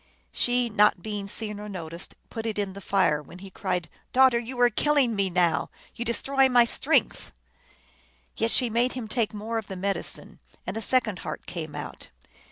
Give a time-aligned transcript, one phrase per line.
[0.31, 4.39] She, not being seen or noticed, put it in the fire, when he cried," Daughter,
[4.39, 7.31] you are killing me now; you destroy my strength."
[8.35, 12.09] Yet she made him take more of the medicine, and a second heart came out.